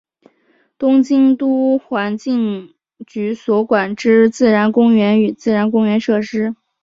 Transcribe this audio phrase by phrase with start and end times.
[0.79, 2.73] 东京都环境
[3.05, 6.55] 局所管之自然公园与自然公园设施。